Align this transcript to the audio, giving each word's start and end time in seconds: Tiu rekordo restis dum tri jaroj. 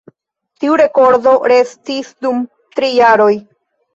Tiu 0.61 0.77
rekordo 0.79 1.33
restis 1.51 2.09
dum 2.27 2.41
tri 2.79 2.91
jaroj. 2.95 3.31